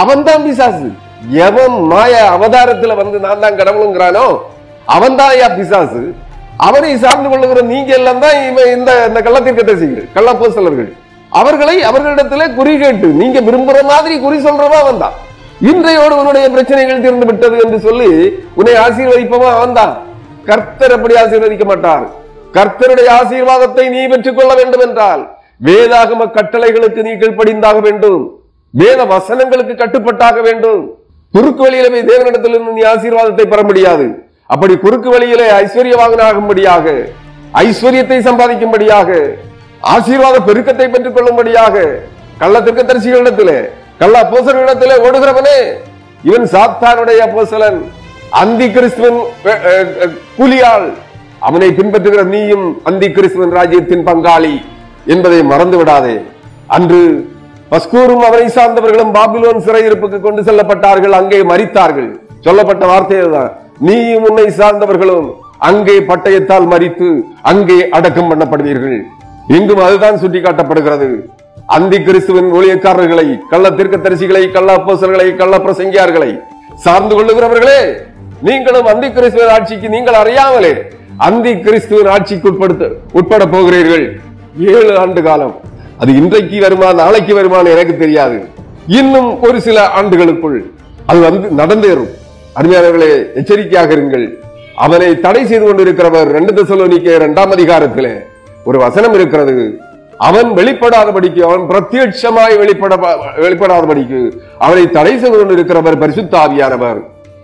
அவன் 0.00 0.24
தான் 0.28 0.44
பிசாசு. 0.46 0.88
எவன் 1.46 1.76
மாய 1.92 2.14
அவதாரத்துல 2.34 2.94
வந்து 3.00 3.16
நான் 3.26 3.42
தான் 3.44 3.58
கடவுளுங்கிறானோ 3.60 4.26
அவன் 4.96 5.16
தான் 5.20 5.32
ஐயா 5.34 5.48
பிசாசு. 5.58 6.02
அவனை 6.66 6.92
சார்ந்து 7.04 7.28
கொள்ளுகிற 7.32 7.60
நீங்க 7.72 7.90
எல்லாம் 7.98 8.22
தான் 8.24 8.38
இவன் 8.48 8.70
இந்த 8.76 8.90
இந்த 9.08 9.20
கள்ளத்திற்கத்தை 9.26 9.74
செய்கிற 9.82 10.00
கள்ளப்போசலர்கள் 10.16 10.90
அவர்களை 11.40 11.76
அவர்களிடத்துல 11.88 12.46
குறி 12.58 12.72
கேட்டு 12.82 13.08
நீங்க 13.20 13.38
விரும்புற 13.48 13.78
மாதிரி 13.90 14.14
குறி 14.24 14.38
சொல்றவா 14.46 14.78
அவன் 14.84 15.02
தான் 15.04 15.16
இன்றையோடு 15.70 16.14
உன்னுடைய 16.20 16.46
பிரச்சனைகள் 16.54 17.04
தீர்ந்து 17.04 17.26
விட்டது 17.30 17.56
என்று 17.64 17.78
சொல்லி 17.86 18.10
உன்னை 18.58 18.74
ஆசீர்வதிப்பவன் 18.84 19.56
அவன் 19.56 19.76
தான் 19.80 19.92
கர்த்தர் 20.48 20.94
அப்படி 20.96 21.14
ஆசீர்வதிக்க 21.22 21.64
மாட்டார். 21.70 22.04
கர்த்தருடைய 22.56 23.08
ஆசீர்வாதத்தை 23.20 23.84
நீ 23.94 24.00
பெற்றுக் 24.12 24.38
கொள்ள 24.38 24.52
வேண்டும் 24.60 24.84
என்றால் 24.86 25.22
வேதாகம 25.66 26.26
கட்டளைகளுக்கு 26.36 27.00
நீ 27.06 27.12
கீழ்ப்படிந்தாக 27.20 27.80
வேண்டும். 27.88 28.22
வேத 28.74 29.00
வசனங்களுக்கு 29.12 29.74
கட்டுப்பட்டாக 29.78 30.36
வேண்டும். 30.48 30.82
குறுக்கு 31.34 31.62
வழியில 31.64 31.86
போய் 31.92 32.08
தேவனிடத்திலிருந்து 32.10 32.76
நீ 32.78 32.82
ஆசீர்வாதத்தை 32.92 33.46
பெற 33.52 33.60
முடியாது. 33.70 34.06
அப்படி 34.54 34.74
குறுக்கு 34.84 35.08
வழியிலே 35.14 35.48
ஐஸ்வர்யவாகனாகும்படியாக 35.62 36.86
ஐஸ்வர்யத்தை 37.64 38.18
சம்பாதிக்கும்படியாக 38.28 39.10
ஆசீர்வாத 39.94 40.36
பெருக்கத்தை 40.48 40.86
பெற்றுக் 40.94 41.16
கொள்ளும்படியாக 41.16 41.84
கள்ளத்திற்கு 42.40 42.82
தரிசிகளிடத்திலே 42.88 43.58
கள்ள 44.00 44.14
அப்போசர்களிடத்திலே 44.24 44.96
ஓடுகிறவனே 45.06 45.58
இவன் 46.28 46.46
சாத்தானுடைய 46.54 47.20
அப்போசலன் 47.26 47.78
அந்தி 48.40 48.66
கிறிஸ்துவன் 48.76 49.20
கூலியால் 50.38 50.86
அவனை 51.48 51.68
பின்பற்றுகிற 51.78 52.22
நீயும் 52.34 52.66
அந்தி 52.90 53.08
கிறிஸ்துவன் 53.16 53.54
ராஜ்யத்தின் 53.58 54.06
பங்காளி 54.08 54.54
என்பதை 55.14 55.40
மறந்து 55.52 55.76
விடாதே 55.80 56.16
அன்று 56.76 57.00
பஸ்கூரும் 57.72 58.24
அவரை 58.28 58.46
சார்ந்தவர்களும் 58.56 59.12
பாபிலோன் 59.16 59.64
சிறையிருப்புக்கு 59.66 60.18
கொண்டு 60.24 60.40
செல்லப்பட்டார்கள் 60.46 61.14
அங்கே 61.18 61.38
மறித்தார்கள் 61.50 62.08
சொல்லப்பட்ட 62.46 62.84
வார்த்தை 62.90 63.18
தான் 63.34 63.50
நீயும் 63.86 64.24
உன்னை 64.28 64.46
சார்ந்தவர்களும் 64.60 65.28
அங்கே 65.68 65.96
பட்டயத்தால் 66.10 66.66
மறித்து 66.72 67.08
அங்கே 67.50 67.76
அடக்கம் 67.96 68.30
பண்ணப்படுவீர்கள். 68.30 68.98
இங்கும் 69.56 69.82
அதுதான் 69.86 70.20
சுட்டிக்காட்டப்படுகிறது. 70.22 71.08
அந்தி 71.76 71.98
கிறிஸ்துவின் 72.06 72.50
ஊழியக்காரர்களை 72.58 73.26
கள்ள 73.52 73.66
தீர்க்கதரிசிகளை 73.78 74.44
கள்ள 74.56 74.70
அப்போசர்களை 74.78 75.28
கள்ள 75.40 75.56
பிரசங்கியார்களை 75.66 76.30
சார்ந்து 76.84 77.14
கொள்ளுகிறவர்களே 77.18 77.80
நீங்களும் 78.48 78.88
அந்தி 78.92 79.08
கிறிஸ்துவின் 79.16 79.52
ஆட்சிக்கு 79.56 79.88
நீங்கள் 79.96 80.20
அறியாமலே 80.22 80.74
அந்தி 81.28 81.52
கிறிஸ்துவின் 81.66 82.12
ஆட்சிக்கு 82.14 82.48
உட்படுத்த 82.52 82.84
உட்பட 83.18 83.44
போகிறீர்கள். 83.54 84.06
ஏழு 84.74 84.92
ஆண்டு 85.02 85.22
காலம். 85.28 85.54
அது 86.02 86.10
இன்றைக்கு 86.20 86.58
வருமா 86.64 86.88
நாளைக்கு 87.00 87.32
வருமான்னு 87.38 87.72
எனக்கு 87.74 87.94
தெரியாது. 88.02 88.36
இன்னும் 88.98 89.30
ஒரு 89.46 89.58
சில 89.66 89.78
ஆண்டுகளுக்குள் 89.98 90.58
அது 91.10 91.18
வந்து 91.26 91.48
நடந்தேறும். 91.60 92.12
அருமையானவர்களே 92.58 93.10
எச்சரிக்கையாக 93.40 93.90
இருங்கள். 93.96 94.26
அவனை 94.84 95.08
தடை 95.24 95.42
செய்து 95.50 95.64
கொண்டிருக்கிறவர் 95.66 96.28
ரெண்டு 96.36 96.52
தசலோனிக்க 96.58 97.08
இரண்டாம் 97.18 97.52
அதிகாரத்திலே 97.56 98.14
ஒரு 98.68 98.78
வசனம் 98.84 99.14
இருக்கிறது. 99.18 99.56
அவன் 100.28 100.48
வெளிப்படாதபடிக்கு 100.58 101.42
அவன் 101.48 101.62
பிரத்யட்சமாய் 101.70 102.56
வெளிப்பட 102.62 102.94
வெளிப்படாதபடிக்கு 103.44 104.20
அவனை 104.66 104.84
தடை 104.96 105.14
செய்து 105.22 105.36
கொண்டிருக்கிறவர் 105.36 106.00
பரிசுத்த 106.02 106.34
ஆவியானவர். 106.44 107.00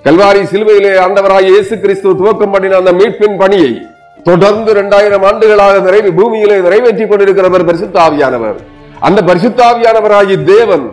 கல்வாரி 0.06 0.42
சிலுவையிலே 0.52 0.94
ஆண்டவராக 1.04 1.46
இயேசு 1.52 1.74
கிறிஸ்து 1.84 2.08
துவக்கம் 2.20 2.52
பண்ணின 2.54 2.78
அந்த 2.82 2.92
மீட்பின் 3.00 3.38
பணியை 3.42 3.70
தொடர்ந்து 4.27 4.70
இரண்டாயிரம் 4.70 5.22
ஆண்டுகளாக 5.22 5.78
நிறைவு 5.78 6.12
பூமியிலே 6.12 6.56
நிறைவேற்றிக் 6.56 7.10
கொண்டிருக்கிறவர் 7.10 7.66
பரிசுத்தாவியானவர். 7.69 8.58
அந்த 9.00 9.22
பரிசுத்தாவியானவராகி 9.22 10.44
தேவன் 10.44 10.91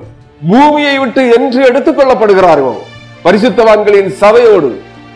பூமியை 0.50 1.00
விட்டு 1.00 1.34
என்று 1.38 1.66
எடுத்துக் 1.66 1.98
கொள்ளப்படுகிறாரோ? 2.00 2.72
பரிசுத்தவான்களின் 3.24 4.10
சபையோடு 4.12 4.70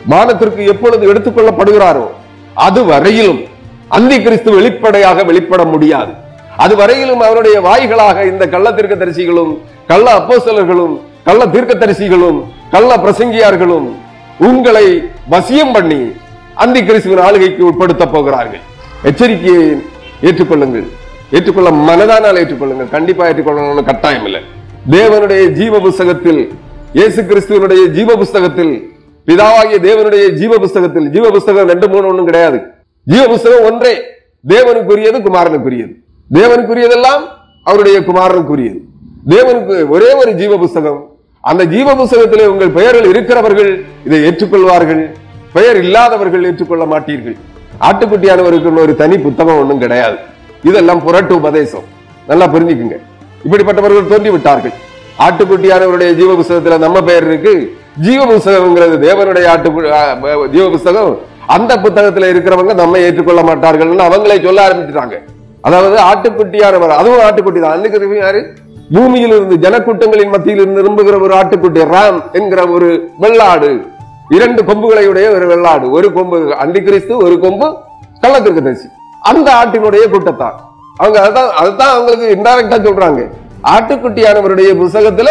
மானத்திற்கு 0.09 0.65
எப்பொழுது 0.67 1.07
எடுத்துக் 1.07 1.37
கொள்ளப்படுகிறாரோ? 1.37 2.07
அது 2.53 2.85
வரையிலும் 2.85 3.41
அந்தி 3.87 4.21
கிறிஸ்து 4.21 4.52
வெளிப்படையாக 4.52 5.23
வெளிப்பட 5.23 5.63
முடியாது. 5.63 6.11
அது 6.58 6.75
வரையிலும் 6.75 7.19
அவருடைய 7.19 7.61
வாய்களாக 7.61 8.27
இந்த 8.27 8.47
கள்ள 8.47 8.71
தீர்க்கதரிசிகளும் 8.71 9.58
கள்ள 9.87 10.08
அப்போசலர்களும் 10.17 10.95
கள்ள 11.23 11.45
தீர்க்கதரிசிகளும் 11.45 12.39
கள்ள 12.71 12.95
பிரசங்கியார்களும் 12.95 13.87
உங்களை 14.39 15.03
வசியம் 15.31 15.73
பண்ணி 15.73 16.02
அந்தி 16.63 16.81
கிறிஸ்துவின் 16.85 17.23
ஆளுகைக்கு 17.27 17.63
உட்படுத்த 17.69 18.03
போகிறார்கள். 18.13 18.61
எச்சரிக்கையை 19.09 19.63
ஏற்றுக்கொள்ளுங்கள். 20.27 20.85
ஏற்றுக்கொள்ள 21.35 21.69
மனதானால் 21.89 22.39
ஏற்றுக்கொள்ளுங்கள். 22.41 22.89
கண்டிப்பா 22.95 23.23
ஏற்றுக்கொள்ளணும்னு 23.29 23.83
கட்டாயம் 23.89 24.25
இல்லை. 24.29 24.41
தேவனுடைய 24.95 25.43
ஜீவ 25.59 25.79
புஸ்தகத்தில் 25.79 26.41
இயேசு 26.97 27.21
கிறிஸ்துவனுடைய 27.21 27.81
ஜீவ 27.97 28.09
புஸ்தகத்தில் 28.21 28.73
பிதாவாகிய 29.27 29.77
தேவனுடைய 29.87 30.25
ஜீவ 30.39 30.53
புஸ்தகத்தில் 30.63 31.07
ஜீவ 31.15 31.25
புஸ்தகம் 31.35 31.69
ரெண்டு 31.73 31.87
மூணு 31.93 32.07
ஒன்றும் 32.11 32.29
கிடையாது. 32.29 32.59
ஜீவ 33.07 33.23
புஸ்தகம் 33.33 33.65
ஒன்றே 33.69 33.93
தேவனுக்குரியது 34.53 35.19
குமாரனுக்குரியது. 35.27 35.93
தேவனுக்குரியதெல்லாம் 36.37 37.23
அவருடைய 37.63 37.99
குமாரனுக்குரியது. 38.09 38.79
தேவனுக்கு 39.33 39.75
ஒரே 39.95 40.09
ஒரு 40.21 40.31
ஜீவ 40.41 40.57
புஸ்தகம் 40.63 40.99
அந்த 41.49 41.63
ஜீவ 41.73 41.87
புஸ்தகத்திலே 41.99 42.45
உங்கள் 42.53 42.75
பெயர்கள் 42.77 43.09
இருக்கிறவர்கள் 43.13 43.71
இதை 44.05 44.19
ஏற்றுக்கொள்வார்கள். 44.27 45.01
பெயர் 45.57 45.77
இல்லாதவர்கள் 45.83 46.47
ஏற்றுக்கொள்ள 46.49 46.85
மாட்டீர்கள். 46.93 47.37
ஆட்டுக்குட்டியானவருக்கு 47.87 48.81
ஒரு 48.85 48.93
தனி 49.03 49.17
புத்தகம் 49.27 49.59
ஒன்றும் 49.61 49.81
கிடையாது. 49.83 50.17
இதெல்லாம் 50.69 51.01
புரட்டு 51.05 51.33
உபதேசம். 51.41 51.87
நல்லா 52.29 52.45
புரிஞ்சுக்குங்க. 52.53 52.97
இப்படிப்பட்டவர்கள் 53.45 54.11
தோன்றி 54.13 54.29
விட்டார்கள் 54.35 54.75
ஆட்டுக்குட்டியானவருடைய 55.25 56.11
ஜீவ 56.19 56.31
புஸ்தகத்துல 56.39 56.77
நம்ம 56.85 56.97
பெயர் 57.09 57.25
இருக்கு. 57.29 57.53
ஜீவ 58.05 58.21
புஸ்தகம்ங்கிறது 58.31 58.95
தேவனுடைய 59.05 59.45
ஆட்டு 59.53 59.69
ஜீவ 60.55 60.65
புஸ்தகம் 60.75 61.11
அந்த 61.55 61.73
புத்தகத்துல 61.83 62.29
இருக்கிறவங்க 62.33 62.73
நம்ம 62.81 62.99
ஏற்றுக்கொள்ள 63.07 63.41
மாட்டார்கள்னு 63.49 64.07
அவங்களே 64.09 64.37
சொல்ல 64.45 64.61
ஆரம்பிச்சிட்டாங்க. 64.67 65.17
அதாவது 65.67 65.97
ஆட்டுக்குட்டியானவர் 66.09 66.97
அதுவும் 67.01 67.23
ஆட்டுக்குட்டி 67.27 67.59
தான். 67.61 67.75
அன்னைக்கு 67.77 68.17
யாரு? 68.23 68.41
பூமியில் 68.95 69.33
இருந்து 69.35 69.55
ஜனக்கூட்டங்களின் 69.63 70.33
மத்தியில் 70.33 70.61
இருந்து 70.63 70.81
விரும்புகிற 70.81 71.15
ஒரு 71.27 71.33
ஆட்டுக்குட்டி 71.39 71.81
ராம் 71.93 72.19
என்கிற 72.39 72.61
ஒரு 72.75 72.89
வெள்ளாடு. 73.23 73.71
இரண்டு 74.36 74.65
கொம்புகளை 74.65 75.08
உடைய 75.08 75.30
ஒரு 75.30 75.45
வெள்ளாடு 75.48 75.92
ஒரு 75.92 76.14
கொம்பு 76.14 76.55
அந்தி 76.55 76.82
கிறிஸ்து 76.82 77.17
ஒரு 77.17 77.39
கொம்பு 77.39 77.67
கள்ளத்திற்கு 78.21 78.61
தரிசி. 78.64 78.88
அந்த 79.21 79.54
ஆட்டினுடைய 79.61 80.10
கூட்டத்தான். 80.10 80.55
அவங்க 80.98 81.20
அதான் 81.27 81.49
அதுதான் 81.61 81.89
அவங்களுக்கு 81.89 82.27
இன்டைரக்டா 82.36 82.77
சொல்றாங்க. 82.87 83.21
ஆட்டுக்குட்டியானவருடைய 83.64 84.70
புஸ்தகத்துல 84.82 85.30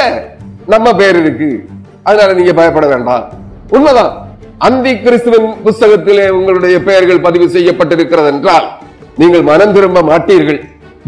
நம்ம 0.67 0.95
பேர் 0.95 1.19
இருக்கு. 1.21 1.69
அதனால 2.03 2.33
நீங்க 2.33 2.53
பயப்பட 2.53 2.87
வேண்டாம். 2.87 3.25
உண்மைதான். 3.69 4.13
அந்தி 4.59 5.01
கிறிஸ்துவின் 5.01 5.49
புஸ்தகத்திலே 5.65 6.29
உங்களுடைய 6.29 6.83
பெயர்கள் 6.83 7.21
பதிவு 7.21 7.47
செய்யப்பட்டிருக்கிறது 7.47 8.27
என்றால் 8.27 8.69
நீங்கள் 9.17 9.43
மனம் 9.43 9.73
திரும்ப 9.73 10.03
மாட்டீர்கள். 10.03 10.61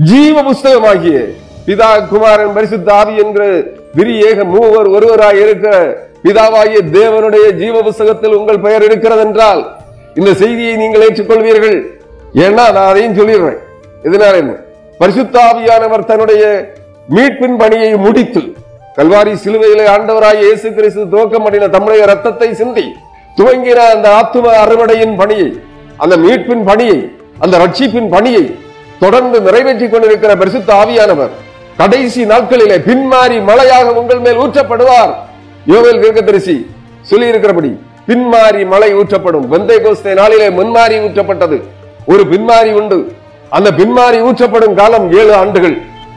ஜீவ 0.05 0.43
புஸ்தகமாகிய 0.43 1.19
பிதா 1.67 2.09
குமாரன் 2.09 2.55
பரிசுத்தாவி 2.57 3.15
என்று 3.25 3.77
விரியேக 3.97 4.45
மூவர் 4.45 4.89
ஒருவராய் 4.89 5.41
இருக்கிற 5.41 5.75
பிதாவாகிய 6.25 6.79
தேவனுடைய 6.99 7.47
ஜீவ 7.61 7.77
புஸ்தகத்தில் 7.83 8.37
உங்கள் 8.39 8.65
பெயர் 8.67 8.85
இருக்கிறது 8.89 9.23
என்றால் 9.27 9.61
இந்த 10.15 10.31
செய்தியை 10.43 10.75
நீங்கள் 10.77 11.05
ஏற்றுக்கொள்வீர்கள். 11.07 11.77
ஏன்னா 12.45 12.65
நான் 12.77 12.91
அதையும் 12.93 13.19
சொல்லிடுறேன். 13.19 13.59
இதனால 14.07 14.35
என்ன? 14.43 14.55
பரிசுத்தாவியானவர் 15.01 16.09
தன்னுடைய 16.11 16.43
மீட்பின் 17.09 17.59
பணியை 17.61 17.91
முடித்து 18.07 18.43
கல்வாரி 18.97 19.33
சிலுவையிலே 19.45 19.85
ஆண்டவராய் 19.95 20.41
இயேசு 20.45 20.69
கிறிஸ்து 20.77 21.03
துவக்கம் 21.13 21.45
பண்ணின 21.45 21.69
தம்முடைய 21.75 22.03
ரத்தத்தை 22.11 22.49
சிந்தி 22.61 22.87
துவங்கின 23.37 23.81
அந்த 23.95 24.07
ஆத்தும 24.21 24.55
அறுவடையின் 24.63 25.15
பணியை 25.21 25.49
அந்த 26.05 26.15
மீட்பின் 26.25 26.65
பணியை 26.71 26.99
அந்த 27.45 27.55
ரட்சிப்பின் 27.65 28.11
பணியை 28.15 28.45
தொடர்ந்து 29.01 29.39
நிறைவேற்றிக் 29.41 29.93
கொண்டிருக்கிற 29.93 30.33
பரிசுத்த 30.37 30.71
ஆவியானவர் 30.83 31.33
கடைசி 31.81 32.23
நாட்களிலே 32.25 32.77
பின்மாறி 32.89 33.37
மழையாக 33.49 33.93
உங்கள் 34.01 34.23
மேல் 34.25 34.41
ஊற்றப்படுவார். 34.45 35.13
யோவேல் 35.69 36.01
தீர்க்கதரிசி 36.01 36.67
சொல்லி 37.03 37.31
இருக்கிறபடி 37.31 37.79
பின்மாறி 38.07 38.67
மழை 38.67 38.95
ஊற்றப்படும். 38.95 39.47
வெந்தை 39.49 39.81
கோஸ்தே 39.81 40.15
நாளிலே 40.15 40.49
முன்மாறி 40.49 40.97
ஊற்றப்பட்டது. 41.07 41.63
ஒரு 42.07 42.23
பின்மாறி 42.23 42.73
உண்டு. 42.73 43.13
அந்த 43.51 43.71
பின்மாறி 43.71 44.21
ஊற்றப்படும் 44.23 44.75
காலம் 44.75 45.13
ஏழு 45.13 45.35
ஆண்டுகள். 45.35 45.77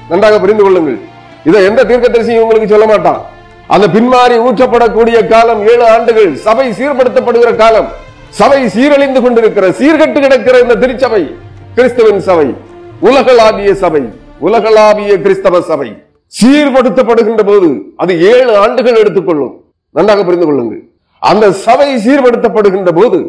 நன்றாக 0.09 0.39
புரிந்து 0.39 0.63
கொள்ளுங்கள். 0.63 0.97
இதை 1.43 1.65
எந்த 1.65 1.83
தீர்க்கதரிசியும் 1.83 2.39
உங்களுக்கு 2.39 2.67
சொல்ல 2.67 2.85
மாட்டான்? 2.85 3.21
அந்த 3.67 3.87
பின்மாறி 3.87 4.37
ஊற்றப்படக்கூடிய 4.37 5.27
காலம் 5.27 5.67
ஏழு 5.67 5.87
ஆண்டுகள். 5.87 6.35
சபை 6.35 6.71
சீர்படுத்தப்படுகிற 6.71 7.55
காலம். 7.55 7.87
சபை 8.29 8.65
சீரழிந்து 8.65 9.21
கொண்டிருக்கிற 9.21 9.67
சீர்கட்டு 9.69 10.21
கிடக்கிற 10.21 10.59
இந்த 10.59 10.75
திருச்சபை 10.75 11.35
கிறிஸ்துவின் 11.75 12.21
சபை. 12.21 12.53
உலகளாவிய 12.99 13.75
சபை. 13.75 14.01
உலகளாவிய 14.39 15.21
கிறிஸ்தவ 15.21 15.61
சபை. 15.61 16.03
சீர்படுத்தப்படுகின்ற 16.39 17.43
போது 17.51 17.69
அது 18.01 18.13
ஏழு 18.31 18.53
ஆண்டுகள் 18.63 18.99
எடுத்துக்கொள்ளும். 19.01 19.53
நன்றாக 19.95 20.23
புரிந்து 20.27 20.47
கொள்ளுங்கள். 20.47 20.81
அந்த 21.21 21.45
சபை 21.65 21.89
சீர்படுத்தப்படுகின்ற 22.05 22.91
போது 22.99 23.19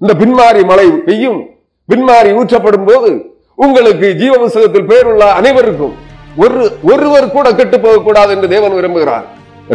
இந்த 0.00 0.12
பின்மாறி 0.20 0.62
மழை 0.70 0.86
பெய்யும் 1.08 1.40
பின்மாறி 1.88 2.30
ஊற்றப்படும் 2.40 2.86
போது 2.90 3.10
உங்களுக்கு 3.64 4.06
ஜீவ 4.20 4.32
புஸ்தகத்தில் 4.42 4.88
பெயருள்ள 4.90 5.24
அனைவருக்கும் 5.40 5.94
ஒரு 6.44 6.62
ஒருவர் 6.92 7.34
கூட 7.36 7.46
கெட்டு 7.58 7.76
போகக்கூடாது 7.80 8.30
என்று 8.36 8.48
தேவன் 8.54 8.76
விரும்புகிறார். 8.78 9.26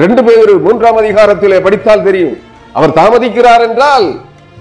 ரெண்டு 0.03 0.21
பேர் 0.27 0.51
மூன்றாம் 0.65 0.99
அதிகாரத்திலே 1.01 1.57
படித்தால் 1.67 2.05
தெரியும். 2.09 2.35
அவர் 2.77 2.97
தாமதிக்கிறார் 2.99 3.63
என்றால் 3.67 4.05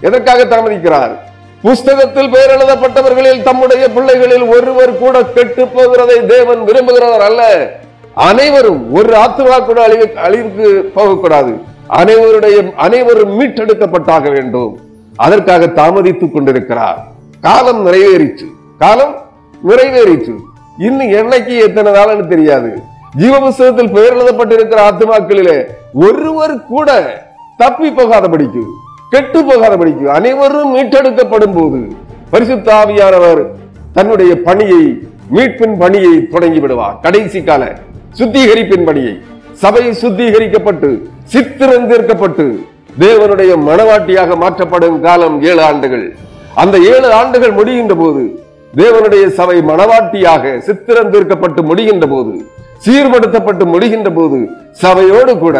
எதற்காக 0.08 0.44
தாமதிக்கிறார்? 0.52 1.12
புஸ்தகத்தில் 1.66 2.32
பெயர் 2.34 2.54
எழுதப்பட்டவர்களில் 2.56 3.44
தம்முடைய 3.48 3.84
பிள்ளைகளில் 3.96 4.46
ஒருவர் 4.54 4.92
கூட 5.02 5.16
கெட்டு 5.36 5.64
போகிறதை 5.74 6.18
தேவன் 6.34 6.62
விரும்புகிறவர் 6.68 7.26
அல்ல. 7.28 7.42
அனைவரும் 8.14 8.92
ஒரு 8.92 9.16
ஆத்துமா 9.16 9.64
கூட 9.64 9.82
அழிவு 9.82 10.10
அழிவுக்கு 10.16 10.90
போகக்கூடாது. 10.94 11.60
அனைவருடைய 11.88 12.74
அனைவரும் 12.74 13.40
மீட்டெடுக்கப்பட்டாக 13.40 14.32
வேண்டும். 14.32 14.78
அதற்காக 15.16 15.66
தாமதித்துக் 15.66 16.30
கொண்டிருக்கிறார். 16.30 17.06
காலம் 17.40 17.86
நிறைவேறிச்சு. 17.86 18.46
காலம் 18.78 19.14
நிறைவேறிச்சு. 19.68 20.34
இன்னும் 20.78 21.10
என்னைக்கு 21.10 21.58
எத்தனை 21.58 21.92
நாள்னு 21.92 22.26
தெரியாது. 22.26 22.82
ஜீவ 23.16 23.38
புஸ்தகத்தில் 23.38 23.90
பெயர் 23.90 24.16
எழுதப்பட்டிருக்கிற 24.16 24.78
ஆத்துமாக்களிலே 24.90 25.66
ஒருவர் 25.94 26.66
கூட 26.66 27.20
தப்பி 27.56 27.90
போகாத 27.90 28.28
படிக்கு 28.28 28.60
கெட்டு 29.10 29.42
போகாதபடிக்கு 29.42 30.04
அனைவரும் 30.04 30.76
மீட்டெடுக்கப்படும் 30.76 31.54
போது 31.54 31.92
பரிசுத்தாவியானவர் 32.32 33.46
தன்னுடைய 33.92 34.42
பணியை 34.42 34.98
மீட்பின் 35.34 35.78
பணியை 35.78 36.26
தொடங்கி 36.26 36.60
விடுவார். 36.60 36.98
கடைசி 37.02 37.42
கால 37.42 37.76
சுத்திகரிப்பின்படியை 38.18 39.14
சபை 39.62 39.82
சுத்திகரிக்கப்பட்டு 40.02 40.88
சித்திரந்திருக்கப்பட்டு 41.32 42.44
தேவனுடைய 43.02 43.52
மனவாட்டியாக 43.68 44.36
மாற்றப்படும் 44.42 44.96
காலம் 45.04 45.36
ஏழு 45.50 45.62
ஆண்டுகள். 45.70 46.06
அந்த 46.62 46.76
ஏழு 46.92 47.08
ஆண்டுகள் 47.18 47.54
முடிகின்ற 47.58 47.94
போது 48.02 48.22
தேவனுடைய 48.80 49.24
சபை 49.38 49.56
மனவாட்டியாக 49.70 50.54
சித்திரந்திருக்கப்பட்டு 50.68 51.62
முடிகின்ற 51.70 52.06
போது 52.14 52.32
சீர்படுத்தப்பட்டு 52.84 53.64
முடிகின்ற 53.74 54.10
போது 54.18 54.38
சபையோடு 54.82 55.32
கூட 55.44 55.56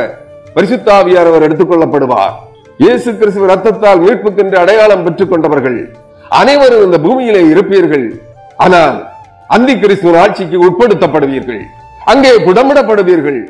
பரிசுத்தாவியார் 0.55 1.31
அவர் 1.31 1.47
எடுத்துக்கொள்ளப்படுவார். 1.47 2.35
இயேசு 2.85 3.09
கிறிஸ்துவ 3.21 3.49
ரத்தத்தால் 3.53 4.03
மீட்புக்கென்று 4.05 4.57
அடையாளம் 4.63 5.05
பெற்றுக் 5.07 5.33
கொண்டவர்கள் 5.33 5.79
அனைவரும் 6.41 6.85
இந்த 6.87 6.99
பூமியிலே 7.05 7.43
இருப்பீர்கள். 7.53 8.07
ஆனால் 8.65 8.99
அந்தி 9.57 9.75
கிறிஸ்துவ 9.83 10.19
ஆட்சிக்கு 10.23 10.59
உட்படுத்தப்படுவீர்கள். 10.67 11.63
அங்கே 12.13 12.31
புடமிடப்படுவீர்கள். 12.47 13.41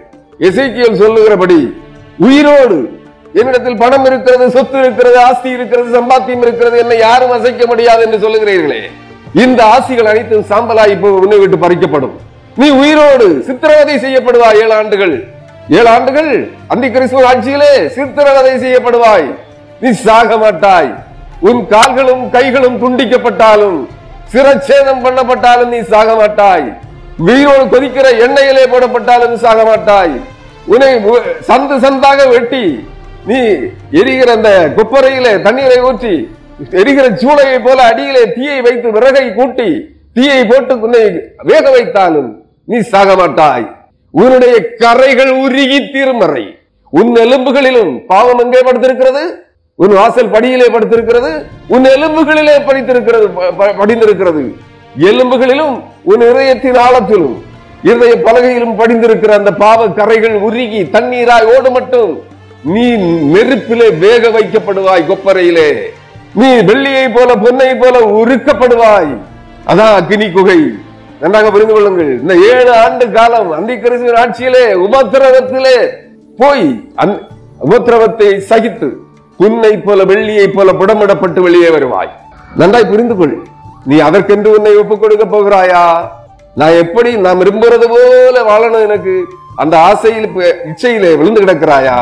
இசைக்கியல் 0.49 1.01
சொல்லுகிறபடி 1.03 1.61
உயிரோடு 2.27 2.79
என்னிடத்தில் 3.39 3.81
பணம் 3.83 4.07
இருக்கிறது 4.09 4.45
சொத்து 4.55 4.79
இருக்கிறது 4.85 5.19
ஆஸ்தி 5.27 5.51
இருக்கிறது 5.57 5.89
சம்பாத்தியம் 5.99 6.43
இருக்கிறது 6.47 6.77
என்னை 6.85 6.97
யாரும் 6.99 7.35
அசைக்க 7.37 7.67
முடியாது 7.71 8.01
என்று 8.07 8.19
சொல்லுகிறீர்களே. 8.25 8.81
இந்த 9.43 9.61
ஆசிகள் 9.75 10.11
அனைத்தும் 10.13 10.49
சாம்பலாய் 10.51 10.95
இப்போ 10.95 11.11
உன்னை 11.25 11.39
விட்டு 11.43 11.59
பறிக்கப்படும். 11.65 12.17
நீ 12.61 12.69
உயிரோடு 12.81 13.27
சித்திரவதை 13.49 13.97
செய்யப்படுவாய் 14.05 14.59
ஏழு 14.63 14.75
ஆண்டுகள். 14.79 15.15
ஏழு 15.77 15.89
ஆண்டுகள்? 15.95 16.33
அந்தி 16.73 16.89
கிறிஸ்துவ 16.95 17.23
ஆட்சியிலே 17.31 17.73
சித்திரவதை 17.97 18.55
செய்யப்படுவாய். 18.65 19.29
நீ 19.83 19.91
சாக 20.07 20.37
மாட்டாய். 20.45 20.91
உன் 21.49 21.61
கால்களும் 21.75 22.25
கைகளும் 22.37 22.79
துண்டிக்கப்பட்டாலும் 22.83 23.79
சிரச்சேதம் 24.33 25.03
பண்ணப்பட்டாலும் 25.05 25.73
நீ 25.75 25.81
சாக 25.93 26.09
மாட்டாய். 26.21 26.67
உயிரோடு 27.21 27.65
கொதிக்கிற 27.65 28.07
எண்ணெயிலே 28.19 28.65
போடப்பட்டாலும் 28.67 29.35
சாக 29.35 29.65
மாட்டாய். 29.65 30.21
உன்னை 30.67 30.95
சந்து 31.49 31.77
சந்தாக 31.77 32.29
வெட்டி 32.29 32.85
நீ 33.27 33.39
எரிகிற 33.91 34.33
அந்த 34.33 34.73
குப்பரையிலே 34.77 35.43
தண்ணீரை 35.43 35.81
ஊற்றி 35.81 36.29
எரிகிற 36.71 37.09
சூளையை 37.09 37.65
போல 37.65 37.83
அடியிலே 37.83 38.33
தீயை 38.33 38.61
வைத்து 38.61 38.91
விறகை 38.91 39.35
கூட்டி 39.35 39.89
தீயை 40.15 40.47
போட்டு 40.47 40.81
உன்னை 40.81 41.21
வேக 41.43 41.71
வைத்தாலும் 41.71 42.31
நீ 42.65 42.81
சாக 42.81 43.17
மாட்டாய். 43.17 43.77
உன்னுடைய 44.11 44.75
கரைகள் 44.77 45.31
உருகி 45.31 45.79
தீர்மறை. 45.79 46.59
உன் 46.91 47.13
எலும்புகளிலும் 47.13 48.07
பாவம் 48.07 48.39
எங்கே 48.39 48.61
படுத்திருக்கிறது? 48.61 49.23
உன் 49.75 49.93
வாசல் 49.93 50.31
படியிலே 50.31 50.67
படுத்திருக்கிறது? 50.67 51.45
உன் 51.67 51.85
எலும்புகளிலே 51.85 52.57
படித்திருக்கிறது 52.67 53.27
ப- 53.35 53.53
ப- 53.53 53.75
படிந்திருக்கிறது. 53.79 54.55
எலும்புகளிலும் 55.09 55.77
உன் 56.11 56.23
இதயத்தின் 56.31 56.79
ஆழத்திலும் 56.87 57.37
இதய 57.91 58.15
பலகையிலும் 58.27 58.79
படிந்திருக்கிற 58.81 59.33
அந்த 59.41 59.51
பாவ 59.63 59.87
கரைகள் 59.99 60.37
உருகி 60.47 60.81
தண்ணீராய் 60.95 61.49
ஓடு 61.55 61.71
மட்டும் 61.77 62.11
நீ 62.75 62.85
நெருப்பிலே 63.35 63.89
வேக 64.05 64.23
வைக்கப்படுவாய் 64.37 65.09
கொப்பரையிலே. 65.11 65.69
நீ 66.41 66.49
வெள்ளியை 66.71 67.07
போல 67.15 67.31
பொன்னை 67.45 67.69
போல 67.83 67.97
உருக்கப்படுவாய். 68.21 69.13
அதான் 69.71 69.95
அக்னி 70.01 70.27
குகை. 70.33 70.61
நன்றாக 71.21 71.51
புரிந்து 71.55 71.75
கொள்ளுங்கள். 71.75 72.11
இந்த 72.21 72.35
ஏழு 72.51 72.73
ஆண்டு 72.83 73.07
காலம் 73.17 73.51
அந்தி 73.59 73.75
கிறிஸ்துவின் 73.85 74.21
ஆட்சியிலே 74.23 74.65
உபத்திரவத்திலே 74.87 75.77
போய் 76.41 76.67
உபத்திரவத்தை 77.69 78.29
சகித்து 78.51 78.89
புன்னை 79.41 79.73
போல 79.87 80.05
வெள்ளியை 80.13 80.47
போல 80.55 80.73
புடமிடப்பட்டு 80.81 81.41
வெளியே 81.47 81.71
வருவாய். 81.77 82.13
நன்றாய் 82.61 82.91
புரிந்து 82.93 83.17
கொள். 83.17 83.35
நீ 83.89 83.99
அதற்கென்று 83.99 84.49
உன்னை 84.57 84.73
ஒப்புக் 84.77 85.03
கொடுக்க 85.03 85.25
போகிறாயா? 85.25 85.85
நான் 86.55 86.79
எப்படி 86.85 87.11
நான் 87.17 87.41
விரும்புறது 87.41 87.87
போல 87.93 88.37
வாழணும் 88.51 88.87
எனக்கு? 88.87 89.15
அந்த 89.57 89.75
ஆசையில் 89.79 90.29
இச்சையிலே 90.71 91.11
விழுந்து 91.21 91.43
கிடக்கிறாயா? 91.43 91.97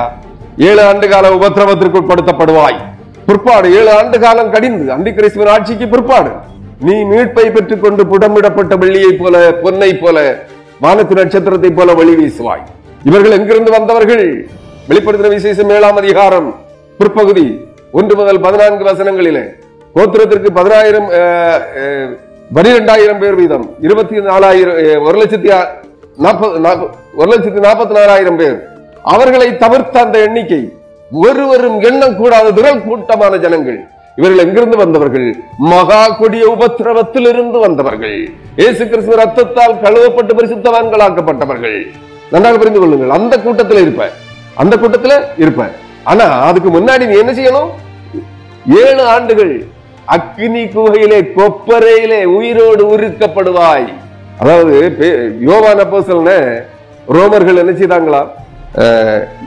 ஏழு 0.68 0.82
ஆண்டு 0.82 1.08
கால 1.08 1.30
உபத்திரவத்திற்கு 1.36 2.00
உட்படுத்தப்படுவாய் 2.00 2.78
பிற்பாடு 3.26 3.68
ஏழு 3.78 3.90
ஆண்டு 3.98 4.18
காலம் 4.18 4.50
கடிந்து 4.50 4.92
அந்தி 4.92 5.10
கிறிஸ்துவின் 5.14 5.52
ஆட்சிக்கு 5.54 5.88
பிற்பாடு. 5.88 6.30
நீ 6.86 6.94
மீட்பை 7.10 7.46
பெற்றுக் 7.56 7.82
கொண்டு 7.82 8.04
புடமிடப்பட்ட 8.04 8.74
வெள்ளியை 8.82 9.12
போல 9.20 9.36
பொன்னை 9.62 9.90
போல 10.02 10.18
வானத்து 10.80 11.14
நட்சத்திரத்தை 11.20 11.70
போல 11.70 11.94
வழி 11.94 12.14
வீசுவாய். 12.20 12.64
இவர்கள் 13.04 13.36
எங்கிருந்து 13.38 13.70
வந்தவர்கள்? 13.70 14.26
வெளிப்படுத்தின 14.88 15.28
விசேஷம் 15.28 15.70
ஏழாம் 15.70 15.96
அதிகாரம் 15.96 16.48
பிற்பகுதி 16.98 17.46
ஒன்று 17.92 18.14
முதல் 18.16 18.40
பதினான்கு 18.40 18.84
வசனங்களிலே. 18.90 19.46
கோத்திரத்திற்கு 19.96 20.50
பதினாயிரம் 20.58 21.08
பனிரெண்டாயிரம் 22.56 23.20
பேர் 23.22 23.36
வீதம். 23.40 23.64
இருபத்தி 23.86 24.16
நாலாயிரம் 24.28 25.04
ஒரு 25.06 25.16
லட்சத்தி 25.20 25.48
நாற்பது 26.24 26.52
ஒரு 27.18 27.28
லட்சத்தி 27.32 27.60
நாற்பத்தி 27.66 27.94
நாலாயிரம் 27.98 28.38
பேர். 28.40 28.58
அவர்களை 29.14 29.48
தவிர்த்த 29.62 29.96
அந்த 30.06 30.16
எண்ணிக்கை 30.26 30.60
ஒருவரும் 31.24 31.78
எண்ணம் 31.88 32.16
கூடாத 32.18 32.48
விரல் 32.58 32.82
கூட்டமான 32.86 33.36
ஜனங்கள். 33.44 33.78
இவர்கள் 34.18 34.42
எங்கிருந்து 34.44 34.76
வந்தவர்கள்? 34.82 35.28
மகா 35.72 36.02
கொடிய 36.20 36.44
உபத்திரவத்தில் 36.54 37.28
இருந்து 37.32 37.58
வந்தவர்கள். 37.64 38.18
இயேசு 38.60 38.82
கிறிஸ்து 38.90 39.20
ரத்தத்தால் 39.22 39.76
கழுவப்பட்டு 39.84 40.32
பரிசுத்தவான்களாக்கப்பட்டவர்கள். 40.38 41.78
நன்றாக 42.32 42.58
புரிந்து 42.62 42.82
கொள்ளுங்கள். 42.82 43.14
அந்த 43.18 43.34
கூட்டத்தில் 43.44 43.82
இருப்ப. 43.84 44.06
அந்த 44.62 44.76
கூட்டத்தில் 44.82 45.18
இருப்ப. 45.44 45.68
ஆனா 46.12 46.26
அதுக்கு 46.48 46.70
முன்னாடி 46.78 47.04
நீ 47.10 47.16
என்ன 47.24 47.34
செய்யணும்? 47.38 47.70
ஏழு 48.84 49.02
ஆண்டுகள் 49.14 49.52
அக்னி 50.10 50.68
குகையிலே 50.68 51.32
கொப்பரையிலே 51.36 52.24
உயிரோடு 52.24 52.96
உருக்கப்படுவாய். 52.96 53.92
அதாவது 54.38 54.92
பே- 55.00 55.50
யோவான் 55.50 55.78
அப்போஸ்தலனை 55.78 56.62
ரோமர்கள் 57.08 57.56
என்ன 57.56 57.72
செய்தாங்களா? 57.72 58.28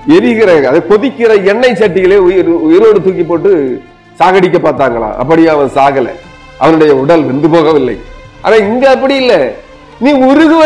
எரிகிற 0.08 0.68
அதை 0.68 0.82
கொதிக்கிற 0.90 1.44
எண்ணெய் 1.44 1.74
சட்டிகளே 1.74 2.16
உயிர் 2.16 2.48
உயிரோடு 2.48 3.04
தூக்கி 3.04 3.24
போட்டு 3.24 3.82
சாகடிக்க 4.20 4.58
பார்த்தாங்களா? 4.58 5.14
அப்படி 5.14 5.48
அவன் 5.48 5.70
சாகல. 5.76 6.10
அவனுடைய 6.58 6.96
உடல் 6.96 7.24
வெந்து 7.24 7.48
போகவில்லை. 7.48 7.98
ஆனா 8.42 8.56
இங்க 8.56 8.90
அப்படி 8.90 9.16
இல்லை. 9.16 9.52
நீ 10.00 10.14
உருகுவ. 10.14 10.64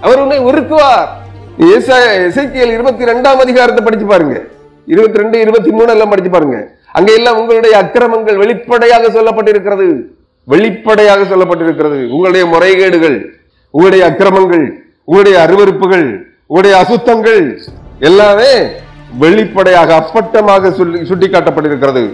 அவர் 0.00 0.18
உன்னை 0.18 0.38
உருக்குவார். 0.38 1.06
இசைக்கியல் 1.58 2.72
இருபத்தி 2.72 3.04
ரெண்டாம் 3.04 3.40
அதிகாரத்தை 3.40 3.84
படிச்சு 3.84 4.06
பாருங்க. 4.06 4.40
இருபத்தி 4.86 5.18
ரெண்டு 5.18 5.40
இருபத்தி 5.40 5.70
மூணு 5.70 5.90
எல்லாம் 5.90 6.08
படிச்சு 6.08 6.30
பாருங்க. 6.30 6.68
அங்கே 6.96 7.12
எல்லாம் 7.18 7.38
உங்களுடைய 7.40 7.74
அக்கிரமங்கள் 7.82 8.40
வெளிப்படையாக 8.42 9.08
சொல்லப்பட்டிருக்கிறது. 9.16 9.88
வெளிப்படையாக 10.48 11.22
சொல்லப்பட்டிருக்கிறது. 11.32 11.98
உங்களுடைய 12.12 12.44
முறைகேடுகள் 12.52 13.16
உங்களுடைய 13.74 14.02
அக்கிரமங்கள் 14.10 14.64
உங்களுடைய 15.08 15.36
அருவருப்புகள் 15.46 16.06
உங்களுடைய 16.48 16.74
அசுத்தங்கள் 16.82 17.42
எல்லாமே 18.08 18.52
வெளிப்படையாக 19.22 19.90
அப்பட்டமாக 20.00 20.70
சொல்லி 20.78 20.98
சுட்டிக்காட்டப்பட்டிருக்கிறது. 21.10 22.04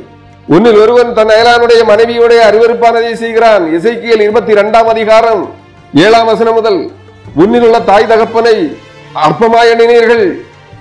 உன்னில் 0.55 0.79
ஒருவன் 0.83 1.15
தன் 1.19 1.33
அயலானுடைய 1.35 1.81
மனைவியுடைய 1.91 2.41
அருவருப்பானதை 2.49 3.13
செய்கிறான். 3.23 3.65
இசைக்கியல் 3.77 4.25
இருபத்தி 4.27 4.53
இரண்டாம் 4.57 4.89
அதிகாரம் 4.95 5.43
ஏழாம் 6.05 6.29
வசனம் 6.33 6.57
முதல் 6.59 6.81
உன்னில் 7.43 7.65
உள்ள 7.69 7.79
தாய் 7.91 8.11
தகப்பனை 8.13 8.57
அற்பமாய் 9.27 9.71
எண்ணினீர்கள். 9.73 10.27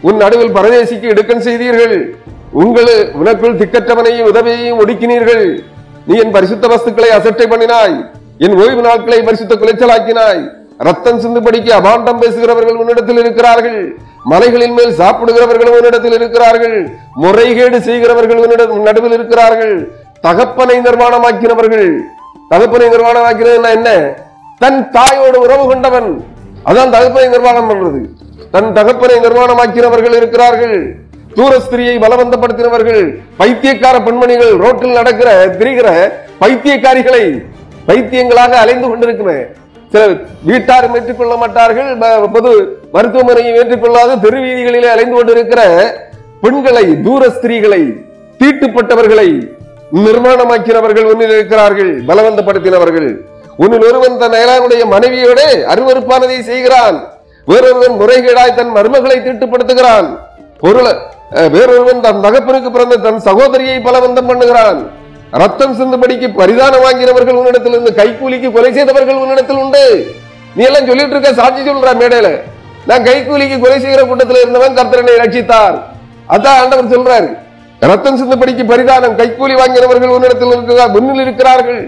உன் 0.07 0.21
நடுவில் 0.23 0.55
பரதேசிக்கு 0.57 1.07
இடுக்கன் 1.13 1.45
செய்தீர்கள். 1.47 1.95
உங்களு 2.61 2.95
உனக்குள் 3.19 3.59
திக்கற்றவனையும் 3.59 4.27
உதவியையும் 4.31 4.79
ஒடுக்கினீர்கள். 4.79 5.63
நீ 6.07 6.17
என் 6.17 6.31
பரிசுத்த 6.31 6.67
வஸ்துக்களை 6.67 7.09
அசட்டை 7.17 7.45
பண்ணினாய். 7.47 7.95
என் 8.37 8.55
ஓய்வு 8.57 8.81
நாட்களை 8.81 9.21
பரிசுத்த 9.21 9.55
குலைச்சலாக்கினாய். 9.55 10.49
ரத்தம் 10.77 11.21
சிந்துபடிக்கு 11.21 11.71
அபாண்டம் 11.79 12.17
பேசுகிறவர்கள் 12.17 12.75
உன்னிடத்தில் 12.75 13.17
இருக்கிறார்கள். 13.17 13.95
மலைகளின் 14.23 14.73
மேல் 14.73 14.91
சாப்பிடுகிறவர்கள் 14.91 15.71
உன்னிடத்தில் 15.75 16.13
இருக்கிறார்கள். 16.13 16.89
முறைகேடு 17.15 17.81
செய்கிறவர்கள் 17.81 18.37
உன்னிடம் 18.37 18.81
நடுவில் 18.81 19.11
இருக்கிறார்கள். 19.11 19.89
தகப்பனை 20.21 20.77
நிர்மாணமாக்கினவர்கள் 20.79 21.89
தகப்பனை 22.49 22.87
நிர்வாணமாக்கிறது 22.87 23.63
என்ன? 23.69 24.15
தன் 24.59 24.91
தாயோடு 24.91 25.39
உறவு 25.39 25.67
கொண்டவன். 25.67 26.25
அதான் 26.65 26.89
தகப்பனை 26.89 27.27
நிர்வாகம் 27.27 27.69
பண்றது. 27.69 28.01
தன் 28.51 28.73
தகப்பனை 28.73 29.15
நிர்மாணமாக்கினவர்கள் 29.15 30.15
இருக்கிறார்கள். 30.15 31.02
தூரஸ்திரியை 31.37 31.95
பலவந்தப்படுத்தினவர்கள் 32.03 33.03
பைத்தியக்கார 33.41 33.95
பெண்மணிகள் 34.07 34.53
ரோட்டில் 34.63 34.97
நடக்கிற 34.99 35.29
திரிகிற 35.59 35.87
பைத்தியக்காரிகளை 36.43 37.23
பைத்தியங்களாக 37.89 38.53
அலைந்து 38.63 38.87
கொண்டிருக்கிறன 38.89 39.33
சில 39.93 40.03
வீட்டாரும் 40.49 40.95
ஏற்றுக்கொள்ள 40.97 41.33
மாட்டார்கள் 41.41 41.89
பொது 42.35 42.51
மருத்துவமனையும் 42.95 43.57
ஏற்றுக்கொள்ளாத 43.61 44.17
தெருவீதிகளிலே 44.23 44.89
அலைந்து 44.93 45.15
கொண்டிருக்கிற 45.17 45.61
பெண்களை 46.43 46.85
தூர 47.05 47.23
ஸ்திரீகளை 47.35 47.81
தீட்டுப்பட்டவர்களை 48.39 49.27
நிர்மாணமாக்கினவர்கள் 50.05 51.07
ஒன்றில் 51.11 51.33
இருக்கிறார்கள் 51.35 51.91
பலவந்தப்படுத்தினவர்கள். 52.07 53.09
உன்னில் 53.63 53.85
ஒருவன் 53.89 54.19
தன் 54.21 54.35
அயலானுடைய 54.37 54.83
மனைவியோட 54.93 55.41
அருவருப்பானதை 55.73 56.39
செய்கிறான். 56.49 56.97
வேறொருவன் 57.47 57.95
முறைகேடாய் 58.01 58.57
தன் 58.59 58.71
மருமகளை 58.77 59.17
தீட்டுப்படுத்துகிறான். 59.25 60.07
பொருளை 60.63 60.93
வேறொருவன் 61.53 62.03
தன் 62.05 62.23
தகப்பனுக்கு 62.25 62.69
பிறந்த 62.73 62.95
தன் 63.05 63.23
சகோதரியை 63.27 63.77
பலவந்தம் 63.85 64.29
பண்ணுகிறான். 64.31 64.79
ரத்தம் 65.41 65.77
சிந்துபடிக்கு 65.77 66.27
பரிதானம் 66.39 66.83
வாங்கினவர்கள் 66.85 67.37
உன்னிடத்தில் 67.39 67.75
இருந்து 67.75 67.91
கைக்கூலிக்கு 67.99 68.49
கொலை 68.55 68.71
செய்தவர்கள் 68.75 69.21
உன்னிடத்தில் 69.23 69.61
உண்டு. 69.63 69.85
நீ 70.57 70.63
எல்லாம் 70.67 70.89
சொல்லிட்டு 70.89 71.15
இருக்க 71.15 71.31
சாட்சி 71.39 71.61
சொல்ற 71.69 71.93
மேடையில. 72.01 72.29
நான் 72.89 73.07
கைக்கூலிக்கு 73.07 73.57
கொலை 73.63 73.79
செய்கிற 73.85 74.01
கூட்டத்தில் 74.11 74.41
இருந்தவன் 74.43 74.77
கர்த்தரனை 74.79 75.15
ரட்சித்தார் 75.23 75.77
அதான் 76.35 76.59
ஆண்டவர் 76.61 76.93
சொல்றாரு. 76.93 77.29
ரத்தம் 77.91 78.19
சிந்தபடிக்கு 78.21 78.63
பரிதானம் 78.71 79.17
கைக்கூலி 79.19 79.55
வாங்கினவர்கள் 79.61 80.15
உன்னிடத்தில் 80.17 80.53
இருக்கிறார் 80.55 80.93
முன்னில் 80.95 81.23
இருக்கிறார்கள். 81.25 81.81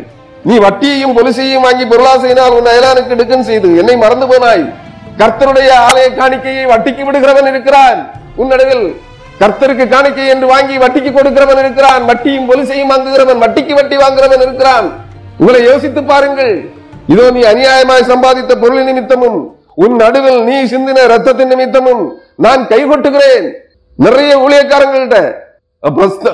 நீ 0.47 0.55
வட்டியையும் 0.65 1.15
பொலிசையும் 1.17 1.65
வாங்கி 1.67 1.85
பொருளாசையினால் 1.93 2.55
உன் 2.57 2.71
அயலானுக்கு 2.73 3.15
எடுக்கன் 3.17 3.47
செய்து 3.51 3.69
என்னை 3.81 3.95
மறந்து 4.03 4.25
போனாய். 4.31 4.65
கர்த்தருடைய 5.21 5.69
ஆலய 5.87 6.07
காணிக்கையை 6.19 6.65
வட்டிக்கு 6.73 7.03
விடுகிறவன் 7.07 7.51
இருக்கிறான். 7.53 7.99
உன்னிடத்தில் 8.35 8.95
கர்த்தருக்கு 9.39 9.87
காணிக்கை 9.87 10.27
என்று 10.27 10.47
வாங்கி 10.47 10.77
வட்டிக்கு 10.77 11.11
கொடுக்கிறவன் 11.11 11.59
இருக்கிறான். 11.59 12.05
வட்டியும் 12.05 12.51
பொலிசையும் 12.51 12.89
வாங்குகிறவன் 12.89 13.41
வட்டிக்கு 13.41 13.73
வட்டி 13.73 13.95
வாங்குகிறவன் 13.97 14.41
இருக்கிறான். 14.41 14.93
உங்களை 15.37 15.63
யோசித்து 15.63 16.03
பாருங்கள். 16.03 16.69
இதோ 17.07 17.31
நீ 17.31 17.39
அநியாயமாய் 17.39 18.07
சம்பாதித்த 18.07 18.61
பொருள் 18.61 18.83
நிமித்தமும் 18.83 19.55
உன் 19.75 19.95
நடுவில் 19.95 20.43
நீ 20.43 20.63
சிந்தின 20.63 21.05
ரத்தத்தின் 21.07 21.45
நிமித்தமும் 21.45 22.17
நான் 22.37 22.67
கைகொட்டுகிறேன். 22.67 23.51
நிறைய 23.97 24.37
ஊழியக்காரங்கள்ட்ட 24.37 25.33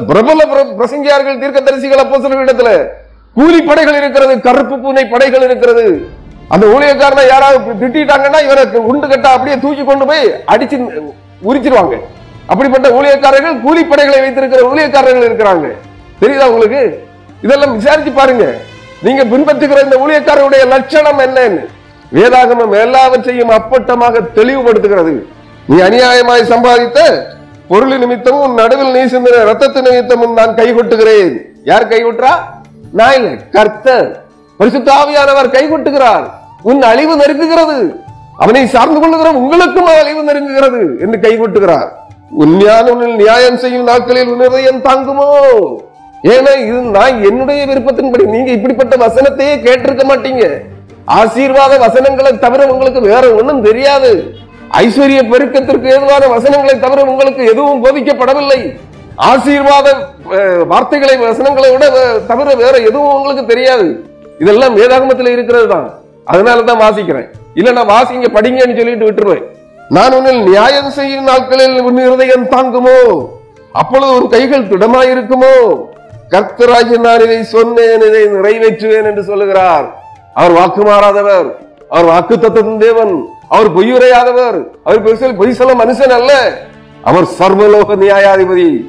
பிரபல 0.07 0.43
பிர- 0.45 0.75
பிரசங்கியார்கள் 0.77 1.39
தீர்க்கதரிசிகள் 1.39 2.03
அப்போஸ்தலர்களிடத்துல 2.03 2.87
கூலி 3.33 3.61
படைகள் 3.61 3.95
இருக்கிறது 3.95 4.41
கருப்பு 4.41 4.79
பூனை 4.79 5.05
படைகள் 5.05 5.41
இருக்கிறது. 5.41 6.09
அந்த 6.47 6.67
ஊழியக்காரனை 6.67 7.27
யாராவது 7.27 7.87
திட்டாங்கன்னா 7.87 8.43
இவரை 8.43 8.65
உண்டு 8.65 9.07
கட்டா 9.07 9.23
அப்படியே 9.23 9.59
தூக்கி 9.59 9.83
கொண்டு 9.83 10.05
போய் 10.05 10.35
அடிச்சு 10.47 10.77
உரிச்சிருவாங்க. 11.43 11.99
அப்படிப்பட்ட 12.47 12.89
ஊழியக்காரர்கள் 12.89 13.61
கூலிப்படைகளை 13.61 14.19
வைத்திருக்கிற 14.19 14.73
ஊழியக்காரர்கள் 14.73 15.27
இருக்கிறாங்க. 15.29 15.71
தெரியுதா 16.21 16.45
உங்களுக்கு? 16.45 17.03
இதெல்லாம் 17.41 17.75
விசாரிச்சு 17.75 18.11
பாருங்க. 18.11 18.53
நீங்க 19.01 19.23
பின்பற்றுகிற 19.23 19.83
இந்த 19.83 19.97
ஊழியக்காரருடைய 20.07 20.67
லட்சணம் 20.67 21.19
என்னன்னு. 21.19 21.65
வேதாகமம் 22.13 22.79
எல்லாவற்றையும் 22.79 23.49
அப்பட்டமாக 23.49 24.19
தெளிவுபடுத்துகிறது. 24.35 25.23
நீ 25.67 25.77
அநியாயமாய் 25.77 26.49
சம்பாதித்த 26.49 26.99
பொருள் 27.67 27.97
நிமித்தமும் 27.97 28.41
உன் 28.41 28.53
நடுவில் 28.53 28.91
நீ 28.91 28.99
சிந்தின 28.99 29.43
ரத்தத்து 29.43 29.81
நிமித்தமும் 29.81 30.33
நான் 30.33 30.55
கைகொட்டுகிறேன். 30.55 31.37
யார் 31.63 31.87
கைகொட்டுறா? 31.87 32.29
நான் 32.91 33.13
இல்லை 33.13 33.37
கர்த்தர். 33.51 34.23
பரிசுத்தாவியானவர் 34.59 35.51
கைகொட்டுகிறார். 35.51 36.29
உன் 36.61 36.81
அழிவு 36.81 37.15
நெருங்குகிறது. 37.15 37.95
அவனை 38.41 38.67
சார்ந்து 38.67 38.99
கொள்ளுகிற 38.99 39.31
உங்களுக்கும் 39.31 39.85
அழிவு 39.85 40.23
நெருங்குகிறது 40.23 40.99
என்று 40.99 41.19
கைவிட்டுகிறார் 41.21 41.87
உண்மையான 42.31 42.91
உன்னில் 42.91 43.15
நியாயம் 43.15 43.57
செய்யும் 43.57 43.83
நாட்களில் 43.83 44.27
உன் 44.27 44.81
தாங்குமோ? 44.81 45.27
ஏன்னா 46.23 46.61
இது 46.61 46.71
நான் 46.71 47.23
என்னுடைய 47.23 47.65
விருப்பத்தின்படி 47.65 48.25
நீங்க 48.25 48.51
இப்படிப்பட்ட 48.51 48.95
வசனத்தையே 48.95 49.57
கேட்டிருக்க 49.57 50.03
மாட்டீங்க. 50.03 50.61
ஆசீர்வாத 51.05 51.77
வசனங்களை 51.77 52.39
தவிர 52.39 52.67
உங்களுக்கு 52.67 53.01
வேற 53.01 53.33
ஒன்றும் 53.33 53.61
தெரியாது. 53.61 54.33
ஐஸ்வர்ய 54.71 55.29
பெருக்கத்திற்கு 55.29 55.89
ஏதுவான 55.89 56.27
வசனங்களை 56.27 56.79
தவிர 56.79 57.03
உங்களுக்கு 57.03 57.45
எதுவும் 57.45 57.85
போதிக்கப்படவில்லை. 57.85 58.79
ஆசீர்வாத 59.15 60.07
வார்த்தைகளை 60.67 61.17
வசனங்களை 61.17 61.71
விட 61.71 61.89
வே- 61.89 62.25
தவிர 62.25 62.55
வேற 62.55 62.77
எதுவும் 62.77 63.13
உங்களுக்கு 63.13 63.45
தெரியாது. 63.45 64.05
இதெல்லாம் 64.39 64.77
வேதாகமத்தில் 64.77 65.27
இருக்கிறது 65.27 65.67
தான் 65.67 65.93
அதனால 66.25 66.61
தான் 66.61 66.79
வாசிக்கிறேன். 66.79 67.29
இல்ல 67.53 67.71
நான் 67.71 67.87
வாசிங்க 67.87 68.25
படிங்கன்னு 68.33 68.77
சொல்லிட்டு 68.77 69.11
விட்டுருவேன். 69.11 69.43
நான் 69.89 70.13
உன்னில் 70.13 70.43
நியாயம் 70.43 70.91
செய்யும் 70.91 71.23
நாட்களில் 71.23 71.81
உன் 71.81 71.97
இருதயம் 71.97 72.45
தாங்குமோ? 72.45 73.27
அப்பொழுது 73.71 74.15
உன் 74.15 74.29
கைகள் 74.29 74.67
திடமாயிருக்குமோ? 74.67 75.75
கர்த்தராகிய 76.29 76.99
நான் 76.99 77.19
இதை 77.19 77.43
சொன்னேன் 77.43 78.01
இதை 78.01 78.25
நிறைவேற்றுவேன் 78.25 79.03
என்று 79.03 79.23
சொல்லுகிறார். 79.23 80.03
அவர் 80.33 80.51
வாக்கு 80.51 80.81
மாறாதவர். 80.81 81.57
அவர் 81.89 82.05
வாக்கு 82.05 82.39
தத்துவத்தின் 82.39 82.79
தேவன். 82.79 83.25
அவர் 83.49 83.75
பொய்யுரையாதவர் 83.75 84.63
அவர் 84.83 85.03
பெருசில் 85.03 85.35
பொய் 85.35 85.53
சொல்ல 85.53 85.85
மனுஷன் 85.85 86.09
அல்ல. 86.09 86.57
அவர் 87.01 87.23
சர்வலோக 87.23 87.95
நியாயாதிபதி. 87.95 88.85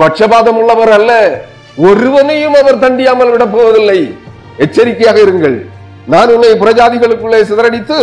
பட்சபாதம் 0.00 0.58
உள்ளவர் 0.58 0.92
அல்ல. 0.92 1.40
ஒருவனையும் 1.76 2.54
அவர் 2.54 2.78
தண்டியாமல் 2.78 3.30
விட 3.30 3.46
போவதில்லை. 3.46 4.14
எச்சரிக்கையாக 4.56 5.20
இருங்கள். 5.20 5.64
நான் 6.12 6.32
உன்னை 6.34 6.50
புறஜாதிகளுக்குள்ளே 6.62 7.40
சிதறடித்து 7.50 7.98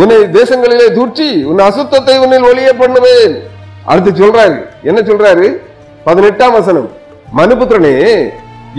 உன்னை 0.00 0.16
தேசங்களிலே 0.38 0.86
தூற்றி 0.98 1.28
உன் 1.50 1.60
அசுத்தத்தை 1.68 2.16
உன்னில் 2.24 2.46
ஒளிய 2.50 2.70
பண்ணுவேன். 2.82 3.34
அடுத்து 3.90 4.10
சொல்றாரு. 4.10 4.56
என்ன 4.88 5.00
சொல்றாரு? 5.00 5.46
பதினெட்டாம் 6.04 6.56
வசனம். 6.58 6.88
மனுபுத்திரனே 7.38 7.94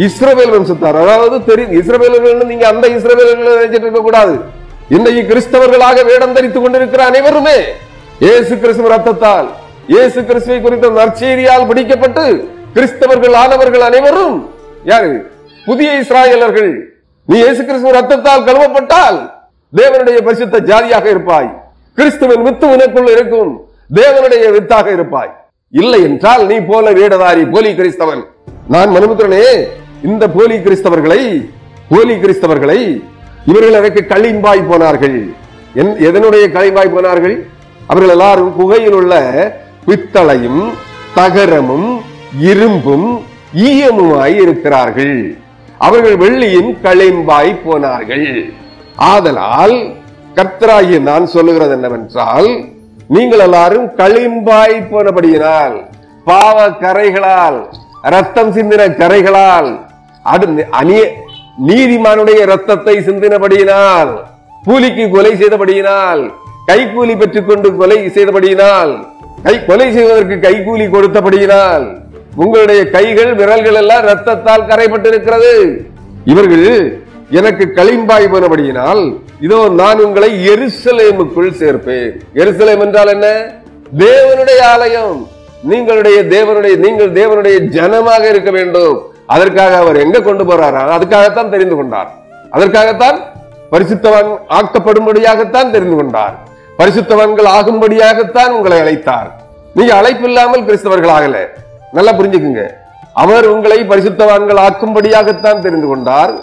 இஸ்ரவேல் 0.06 0.54
வம்சத்தார் 0.56 0.98
அதாவது 1.04 1.38
தெரியும் 1.44 1.74
இஸ்ரவேலர்கள் 1.80 2.52
நீங்க 2.52 2.68
அந்த 2.68 2.86
இஸ்ரவேலர்கள் 2.98 3.58
நினைச்சிட்டு 3.58 3.88
இருக்க 3.88 4.02
கூடாது. 4.02 4.36
இன்றைக்கு 4.96 5.24
கிறிஸ்தவர்களாக 5.32 6.04
வேடம் 6.12 6.36
தரித்துக் 6.38 6.64
கொண்டிருக்கிற 6.64 7.02
அனைவருமே 7.06 7.58
இயேசு 8.20 8.54
கிறிஸ்துவ 8.64 8.90
ரத்தத்தால் 8.96 9.50
இயேசு 9.88 10.20
கிறிஸ்துவை 10.30 10.62
குறித்த 10.62 10.90
நற்செய்தியால் 11.02 11.68
பிடிக்கப்பட்டு 11.70 12.26
கிறிஸ்தவர்கள் 12.76 13.36
ஆனவர்கள் 13.44 13.86
அனைவரும் 13.90 14.36
யாரு? 14.84 15.12
புதிய 15.66 15.90
இஸ்ராயலர்கள். 16.02 16.72
நீ 17.26 17.38
இயேசு 17.38 17.66
கிறிஸ்துவ 17.66 18.02
ரத்தத்தால் 18.02 18.44
கழுவப்பட்டால் 18.44 19.32
தேவனுடைய 19.76 20.22
பரிசுத்த 20.24 20.60
ஜாதியாக 20.60 21.10
இருப்பாய். 21.10 21.64
கிறிஸ்துவின் 21.96 22.42
வித்து 22.42 22.68
உனக்குள் 22.68 23.10
இருக்கும். 23.10 23.66
தேவனுடைய 23.96 24.52
வித்தாக 24.52 24.92
இருப்பாய். 24.92 25.46
இல்லை 25.70 26.04
என்றால் 26.04 26.46
நீ 26.46 26.56
போல 26.56 26.92
வேடதாரி 26.92 27.52
போலி 27.52 27.74
கிறிஸ்தவன். 27.74 28.24
நான் 28.68 28.90
மனுபுத்திரனே 28.90 29.68
இந்த 30.04 30.30
போலி 30.30 30.58
கிறிஸ்தவர்களை 30.58 31.50
போலி 31.90 32.14
கிறிஸ்தவர்களை 32.16 33.04
இவர்கள் 33.46 33.74
எனக்கு 33.74 34.06
களிம்பாய் 34.08 34.68
போனார்கள். 34.68 35.26
என்- 35.76 35.98
எதனுடைய 36.00 36.52
களிம்பாய் 36.52 36.94
போனார்கள்? 36.94 37.46
அவர்கள் 37.88 38.12
எல்லாரும் 38.12 38.56
குகையில் 38.56 38.94
உள்ள 38.94 39.16
பித்தளையும் 39.86 40.74
தகரமும் 41.16 42.02
இரும்பும் 42.40 43.24
ஈயமுமாய் 43.56 44.42
இருக்கிறார்கள். 44.42 45.38
அவர்கள் 45.82 46.18
வெள்ளியின் 46.18 46.72
களிம்பாய் 46.84 47.54
போனார்கள். 47.66 48.28
ஆதலால் 49.12 49.76
கர்த்தராகிய 50.38 51.00
நான் 51.02 51.26
சொல்லுகிறது 51.28 51.74
என்னவென்றால் 51.74 52.50
நீங்கள் 53.08 53.44
எல்லாரும் 53.46 53.88
களிம்பாய் 53.96 54.76
போனபடியினால் 54.92 55.78
பாவ 56.28 56.58
கரைகளால் 56.84 57.60
ரத்தம் 58.14 58.52
சிந்தின 58.52 58.84
கரைகளால் 59.00 59.70
அடு 60.26 60.48
நீதிமானுடைய 61.68 62.42
ரத்தத்தை 62.46 62.96
சிந்தினபடியினால் 63.08 64.12
கூலிக்கு 64.64 65.06
கொலை 65.10 65.34
செய்தபடியினால் 65.36 66.22
கைக்கூலி 66.68 67.14
பெற்றுக்கொண்டு 67.18 67.70
கொலை 67.76 67.98
செய்தபடியினால் 68.10 68.94
கை 69.44 69.56
கொலை 69.66 69.88
செய்வதற்கு 69.94 70.36
கைக்கூலி 70.40 70.86
கொடுத்தபடியினால் 70.90 71.86
உங்களுடைய 72.36 72.90
கைகள் 72.90 73.34
விரல்கள் 73.34 73.74
எல்லாம் 73.74 74.06
ரத்தத்தால் 74.06 74.68
கரைப்பட்டிருக்கிறது. 74.68 75.82
இவர்கள் 76.26 77.00
எனக்கு 77.30 77.72
களிம்பாய் 77.74 78.32
போனபடியினால் 78.32 79.18
இதோ 79.40 79.70
நான் 79.70 80.00
உங்களை 80.00 80.48
எருசலேமுக்குள் 80.48 81.52
சேர்ப்பேன். 81.60 82.12
எருசலேம் 82.34 82.80
என்றால் 82.80 83.08
என்ன? 83.08 83.54
தேவனுடைய 83.98 84.62
ஆலயம். 84.62 85.28
நீங்களுடைய 85.70 86.24
தேவனுடைய 86.24 86.78
நீங்கள் 86.78 87.12
தேவனுடைய 87.12 87.58
ஜனமாக 87.60 88.30
இருக்க 88.30 88.52
வேண்டும். 88.52 89.10
அதற்காக 89.28 89.78
அவர் 89.78 89.96
எங்க 89.96 90.20
கொண்டு 90.20 90.44
போறாரா? 90.44 90.84
அதுக்காகத்தான் 90.96 91.50
தெரிந்து 91.50 91.76
கொண்டார். 91.76 92.10
அதற்காகத்தான் 92.52 93.20
பரிசுத்தவன் 93.72 94.32
ஆக்கப்படும்படியாகத்தான் 94.50 95.72
தெரிந்து 95.72 95.96
கொண்டார். 95.96 96.36
பரிசுத்தவன்கள் 96.78 97.50
ஆகும்படியாகத்தான் 97.58 98.50
உங்களை 98.50 98.80
அழைத்தார். 98.80 99.32
நீங்க 99.74 100.02
அழைப்பில்லாமல் 100.02 100.66
கிறிஸ்தவர்கள் 100.66 101.16
ஆகல 101.18 101.54
நல்லா 101.96 102.12
புரிஞ்சுக்குங்க. 102.20 102.64
அவர் 103.24 103.46
உங்களை 103.54 103.80
பரிசுத்தவான்கள் 103.92 104.60
ஆக்கும்படியாகத்தான் 104.68 105.64
தெரிந்து 105.66 105.88
கொண்டார். 105.88 106.34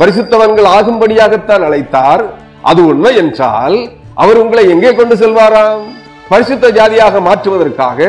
பரிசுத்தவான்கள் 0.00 0.68
ஆகும்படியாகத்தான் 0.76 1.64
அழைத்தார். 1.66 2.22
அது 2.70 2.80
உண்மை 2.92 3.12
என்றால் 3.22 3.76
அவர் 4.22 4.40
உங்களை 4.42 4.64
எங்கே 4.74 4.90
கொண்டு 4.94 5.14
செல்வாராம்? 5.22 5.84
பரிசுத்த 6.32 6.70
ஜாதியாக 6.78 7.20
மாற்றுவதற்காக 7.28 8.08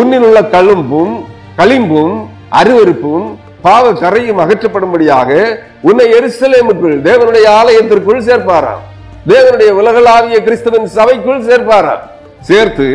உன்னில் 0.00 0.24
உள்ள 0.28 0.40
கழும்பும் 0.54 1.14
களிம்பும் 1.60 2.14
அருவருப்பும் 2.60 3.26
பாவ 3.64 3.86
கரையும் 4.02 4.40
அகற்றப்படும்படியாக 4.44 5.30
உன்னை 5.88 6.06
எருசலேமுக்குள் 6.18 6.96
தேவனுடைய 7.08 7.46
ஆலயத்திற்குள் 7.60 8.26
சேர்ப்பாராம். 8.28 8.84
தேவனுடைய 9.32 9.70
உலகளாவிய 9.80 10.38
கிறிஸ்தவன் 10.46 10.88
சபைக்குள் 10.96 11.42
சேர்ப்பாராம். 11.48 12.04
சேர்த்து 12.48 12.88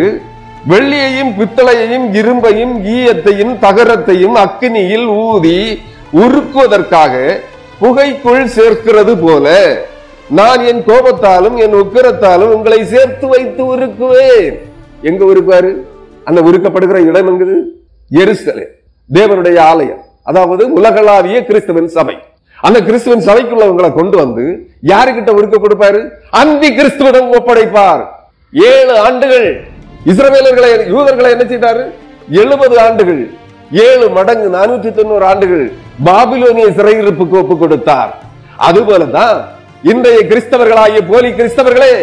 வெள்ளியையும் 0.69 1.31
பித்தளையையும் 1.39 2.05
இரும்பையும் 2.19 2.75
ஈயத்தையும் 2.95 3.53
தகரத்தையும் 3.61 4.37
அக்கினியில் 4.43 5.07
ஊதி 5.25 5.59
உருக்குவதற்காக 6.13 7.13
புகைக்குள் 7.81 8.45
சேர்க்கிறது 8.45 9.13
போல 9.17 9.53
நான் 10.29 10.61
என் 10.65 10.81
கோபத்தாலும் 10.87 11.57
என் 11.57 11.73
உக்கிரத்தாலும் 11.73 12.53
உங்களை 12.55 12.85
சேர்த்து 12.85 13.27
வைத்து 13.27 13.63
உருக்குவேன். 13.75 14.55
எங்க 15.01 15.25
உருக்குவாரு? 15.25 15.71
அந்த 16.23 16.41
உருக்கப்படுகிற 16.41 16.99
இடம் 17.05 17.29
எங்குது? 17.31 17.57
எருசலே 18.11 18.65
தேவனுடைய 19.13 19.59
ஆலயம் 19.59 20.01
அதாவது 20.23 20.73
உலகளாவிய 20.73 21.45
கிறிஸ்துவின் 21.45 21.87
சபை. 21.87 22.15
அந்த 22.61 22.81
கிறிஸ்துவின் 22.81 23.25
சபைக்குள்ளவங்களை 23.27 23.93
கொண்டு 23.93 24.17
வந்து 24.17 24.45
யாருக்கிட்ட 24.81 25.29
உருக்க 25.29 25.57
கொடுப்பாரு? 25.57 26.01
அந்தி 26.29 26.75
கிறிஸ்துவிடம் 26.75 27.31
ஒப்படைப்பார். 27.37 28.03
ஏழு 28.53 28.99
ஆண்டுகள் 28.99 29.47
இஸ்ரவேலர்களை 30.11 30.69
யூதர்களை 30.93 31.29
என்ன 31.35 31.45
செய்தாரு? 31.51 31.83
எழுபது 32.41 32.75
ஆண்டுகள் 32.85 33.21
ஏழு 33.85 34.05
மடங்கு 34.17 34.47
நானூத்தி 34.57 34.89
தொண்ணூறு 34.97 35.25
ஆண்டுகள் 35.29 35.65
பாபிலோனிய 36.07 36.67
சிறையிருப்புக்கு 36.77 37.35
ஒப்பு 37.41 37.55
கொடுத்தார். 37.63 38.11
அதுபோலதான் 38.67 39.39
இன்றைய 39.91 40.19
கிறிஸ்தவர்களாகிய 40.31 41.01
போலி 41.11 41.29
கிறிஸ்தவர்களே 41.39 41.93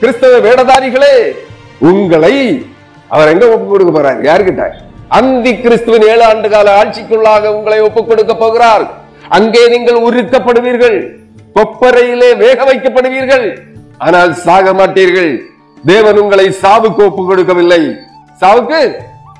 கிறிஸ்தவ 0.00 0.40
வேடதாரிகளே 0.46 1.14
உங்களை 1.90 2.34
அவர் 3.14 3.32
எங்க 3.34 3.46
ஒப்பு 3.54 3.66
கொடுக்க 3.72 3.90
போறார்? 3.96 4.20
யாருக்கிட்ட 4.28 4.64
அந்தி 5.18 5.52
கிறிஸ்துவின் 5.64 6.06
ஏழு 6.12 6.24
ஆண்டு 6.30 6.48
கால 6.54 6.68
ஆட்சிக்குள்ளாக 6.80 7.52
உங்களை 7.56 7.78
ஒப்பு 7.88 8.00
கொடுக்க 8.10 8.32
போகிறார். 8.44 8.84
அங்கே 9.36 9.62
நீங்கள் 9.74 10.04
உருக்கப்படுவீர்கள். 10.08 10.98
கொப்பரையிலே 11.56 12.30
வேக 12.44 12.58
வைக்கப்படுவீர்கள். 12.70 13.46
ஆனால் 14.06 14.32
சாக 14.46 14.72
மாட்டீர்கள். 14.80 15.30
தேவன் 15.84 16.16
உங்களை 16.16 16.46
சாவுக்கு 16.62 17.02
ஒப்பு 17.06 17.26
கொடுக்கவில்லை. 17.26 17.96
சாவுக்கு 18.40 18.92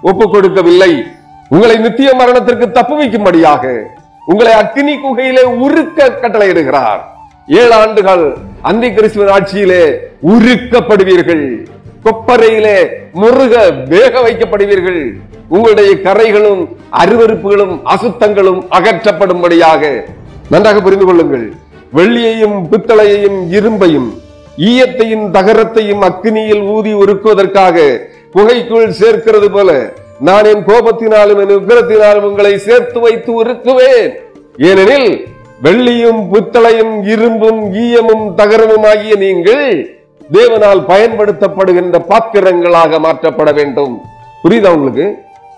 ஒப்பு 0.03 0.31
கொடுக்கவில்லை. 0.31 1.05
உங்களை 1.49 1.77
நித்திய 1.77 2.15
மரணத்திற்கு 2.15 2.67
தப்புவிக்கும்படியாக 2.67 3.83
உங்களை 4.27 4.53
அக்னி 4.53 4.95
குகையிலே 5.01 5.43
உருக்க 5.43 6.09
கட்டளையிடுகிறார். 6.09 7.01
ஏழு 7.47 7.73
ஆண்டுகள் 7.73 8.37
அந்தி 8.63 8.93
கிறிஸ்துவ 8.93 9.39
ஆட்சியிலே 9.39 9.99
உருக்கப்படுவீர்கள். 10.27 11.67
கொப்பரையிலே 12.05 12.87
முருக 13.13 13.71
வேக 13.89 14.21
வைக்கப்படுவீர்கள். 14.21 15.13
உங்களுடைய 15.49 15.95
கரைகளும் 15.95 16.69
அருவருப்புகளும் 16.93 17.81
அசுத்தங்களும் 17.85 18.61
அகற்றப்படும்படியாக 18.71 20.05
நன்றாக 20.51 20.81
புரிந்து 20.81 21.05
கொள்ளுங்கள். 21.05 21.53
வெள்ளியையும் 21.95 22.67
பித்தளையையும் 22.71 23.39
இரும்பையும் 23.51 24.09
ஈயத்தையும் 24.57 25.33
தகரத்தையும் 25.33 26.03
அக்னியில் 26.09 26.63
ஊதி 26.75 26.93
உருக்குவதற்காக 26.95 27.77
புகைக்குள் 28.33 28.89
சேர்க்கிறது 28.89 29.51
போல 29.51 29.71
நான் 30.21 30.45
என் 30.45 30.65
கோபத்தினாலும் 30.65 31.41
என் 31.43 31.55
உக்கிரத்தினாலும் 31.57 32.23
உங்களை 32.23 32.59
சேர்த்து 32.59 33.01
வைத்து 33.01 33.45
உருக்குவேன். 33.45 34.13
ஏனெனில் 34.57 35.27
வெள்ளியும் 35.63 36.21
புத்தளையும் 36.33 36.95
இரும்பும் 37.05 37.75
ஈயமும் 37.75 38.35
தகரமும் 38.35 38.87
ஆகிய 38.91 39.15
நீங்கள் 39.15 39.89
தேவனால் 40.33 40.83
பயன்படுத்தப்படுகின்ற 40.89 41.99
பாத்திரங்களாக 42.09 42.99
மாற்றப்பட 42.99 43.53
வேண்டும். 43.53 44.01
புரியுதா 44.43 44.73
உங்களுக்கு? 44.77 45.07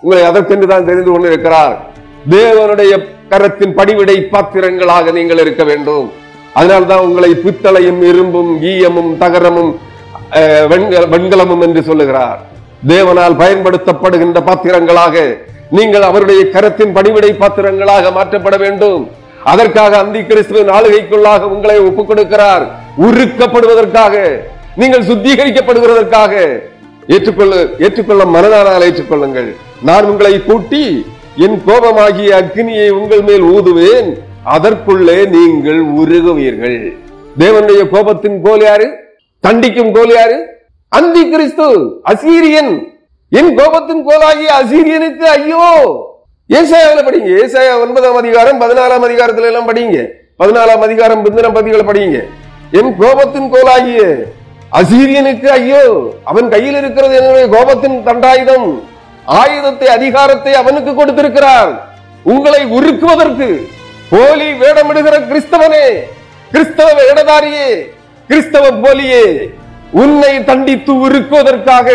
உங்களை 0.01 0.23
அதற்கென்று 0.25 0.67
தான் 0.67 0.85
தெரிந்து 0.85 1.11
கொண்டிருக்கிறார். 1.11 1.91
தேவனுடைய 2.29 2.93
கரத்தின் 3.29 3.75
படிவிடை 3.79 4.29
பாத்திரங்களாக 4.29 5.11
நீங்கள் 5.11 5.37
இருக்க 5.37 5.63
வேண்டும். 5.63 6.11
அதனால்தான் 6.53 6.99
உங்களை 6.99 7.35
பித்தளையும் 7.35 8.01
இரும்பும் 8.01 8.61
ஈயமும் 8.61 9.17
தகரமும் 9.17 9.71
அஹ், 10.31 10.65
வெண்கலமும் 11.09 11.61
என்று 11.61 11.83
சொல்லுகிறார். 11.83 12.39
தேவனால் 12.87 13.35
பயன்படுத்தப்படுகின்ற 13.35 14.43
பாத்திரங்களாக 14.43 15.15
நீங்கள் 15.69 16.01
அவருடைய 16.01 16.49
கரத்தின் 16.51 16.93
பணிவிடை 16.93 17.33
பாத்திரங்களாக 17.33 18.11
மாற்றப்பட 18.11 18.57
வேண்டும். 18.57 19.01
அதற்காக 19.43 19.97
அந்தி 19.97 20.25
கிறிஸ்துவின் 20.25 20.69
ஆளுகைக்குள்ளாக 20.69 21.43
உங்களை 21.45 21.79
ஒப்புக் 21.79 22.09
கொடுக்கிறார். 22.09 22.63
உருக்கப்படுவதற்காக 22.97 24.15
நீங்கள் 24.75 25.03
சுத்திகரிக்கப்படுகிறதற்காக. 25.03 26.33
ஏற்றுக்கொள்ள 27.07 27.55
ஏற்றுக்கொள்ள 27.79 28.25
மனதானால் 28.25 28.83
ஏற்றுக்கொள்ளுங்கள். 28.83 29.49
நான் 29.81 30.05
உங்களை 30.05 30.43
கூட்டி 30.43 30.83
என் 31.35 31.61
கோபமாகிய 31.67 32.29
அக்னியை 32.41 32.89
உங்கள் 32.89 33.21
மேல் 33.21 33.41
ஊதுவேன். 33.49 34.09
அதற்குள்ளே 34.49 35.25
நீங்கள் 35.25 35.81
உருகுவீர்கள். 36.01 36.79
தேவனுடைய 37.39 37.81
கோபத்தின் 37.89 38.41
கோல் 38.41 38.63
யாரு? 38.63 38.87
தண்டிக்கும் 39.43 39.91
கோல் 39.91 40.13
யாரு? 40.15 40.37
அந்தி 40.89 41.29
கிறிஸ்து 41.29 41.67
அசீரியன். 42.05 42.71
என் 43.31 43.57
கோபத்தின் 43.57 44.03
கோலாகிய 44.07 44.49
அசீரியனுக்கு 44.61 45.25
ஐயோ! 45.27 45.65
ஏசாயாவில் 46.49 47.05
படிங்க. 47.07 47.29
ஏசாயா 47.43 47.81
ஒன்பதாம் 47.81 48.15
அதிகாரம் 48.15 48.61
பதினாலாம் 48.61 49.05
அதிகாரத்துல 49.07 49.45
எல்லாம் 49.45 49.67
படிங்க. 49.69 49.97
பதினாலாம் 50.39 50.79
அதிகாரம் 50.79 51.25
பிந்தின 51.25 51.51
பதிகளை 51.53 51.83
படிங்க. 51.83 52.17
என் 52.71 52.93
கோபத்தின் 53.01 53.49
கோலாகிய 53.53 54.01
அசீரியனுக்கு 54.71 55.47
ஐயோ! 55.49 55.83
அவன் 56.23 56.49
கையில் 56.49 56.75
இருக்கிறது 56.75 57.15
என்னுடைய 57.15 57.47
கோபத்தின் 57.47 58.03
தண்டாயுதம். 58.03 58.67
ஆயுதத்தை 59.25 59.87
அதிகாரத்தை 59.87 60.53
அவனுக்கு 60.53 60.93
கொடுத்திருக்கிறார். 60.95 61.71
உங்களை 62.23 62.65
உருக்குவதற்கு 62.65 63.49
போலி 64.11 64.47
வேடமிடுகிற 64.61 65.15
கிறிஸ்தவனே 65.31 65.85
கிறிஸ்தவ 66.51 66.87
வேடதாரியே 66.99 67.67
கிறிஸ்தவ 68.29 68.65
போலியே 68.83 69.25
உன்னை 70.01 70.33
தண்டித்து 70.49 70.93
உருக்குவதற்காக 71.05 71.87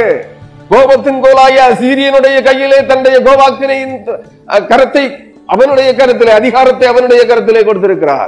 கோபத்தின் 0.70 1.20
கோலாய 1.24 1.66
சீரியனுடைய 1.81 2.37
கையிலே 2.42 2.79
தன்னுடைய 2.90 3.16
கோபாக்கினையின் 3.27 3.96
கரத்தை 4.70 5.05
அவனுடைய 5.55 5.88
கருத்திலே 6.00 6.33
அதிகாரத்தை 6.40 6.87
அவனுடைய 6.92 7.22
கருத்திலே 7.31 7.62
கொடுத்திருக்கிறார். 7.64 8.22